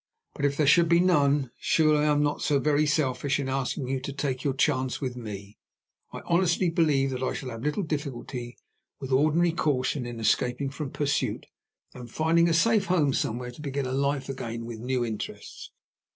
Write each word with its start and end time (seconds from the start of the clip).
But 0.33 0.45
if 0.45 0.57
there 0.57 0.65
should 0.65 0.89
be 0.89 0.99
none, 0.99 1.51
surely 1.59 1.99
I 1.99 2.05
am 2.11 2.23
not 2.23 2.41
so 2.41 2.57
very 2.57 2.87
selfish 2.87 3.39
in 3.39 3.47
asking 3.47 3.87
you 3.87 3.99
to 3.99 4.11
take 4.11 4.43
your 4.43 4.55
chance 4.55 4.99
with 4.99 5.15
me? 5.15 5.59
I 6.11 6.21
honestly 6.25 6.71
believe 6.71 7.11
that 7.11 7.21
I 7.21 7.33
shall 7.33 7.51
have 7.51 7.61
little 7.61 7.83
difficulty, 7.83 8.57
with 8.99 9.11
ordinary 9.11 9.51
caution, 9.51 10.07
in 10.07 10.19
escaping 10.19 10.71
from 10.71 10.89
pursuit, 10.89 11.45
and 11.93 12.09
finding 12.09 12.49
a 12.49 12.53
safe 12.55 12.85
home 12.87 13.13
somewhere 13.13 13.51
to 13.51 13.61
begin 13.61 13.85
life 13.85 14.27
in 14.27 14.33
again 14.33 14.65
with 14.65 14.79
new 14.79 15.05
interests. 15.05 15.69